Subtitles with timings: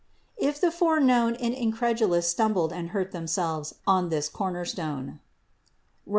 [0.39, 5.19] If the foreknown and incredulous stumbled and hurt themselves on this cornerstone (Rom.